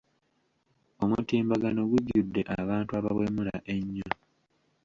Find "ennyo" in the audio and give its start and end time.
3.73-4.09